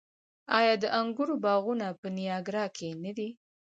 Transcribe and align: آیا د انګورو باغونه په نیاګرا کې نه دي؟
آیا 0.59 0.73
د 0.83 0.85
انګورو 0.99 1.35
باغونه 1.43 1.87
په 1.99 2.07
نیاګرا 2.15 2.65
کې 2.75 2.89
نه 3.03 3.11
دي؟ 3.17 3.29